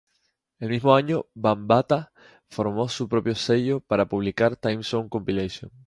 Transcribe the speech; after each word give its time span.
El 0.57 0.69
mismo 0.71 0.95
año, 0.95 1.27
Bambaataa 1.35 2.11
formó 2.49 2.89
su 2.89 3.07
propio 3.07 3.35
sello 3.35 3.81
para 3.81 4.07
publicar 4.09 4.55
Time 4.55 4.81
Zone 4.81 5.09
Compilation. 5.09 5.69